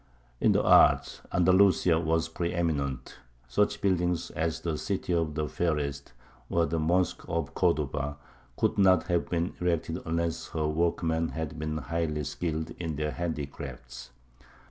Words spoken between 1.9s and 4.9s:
was pre eminent; such buildings as the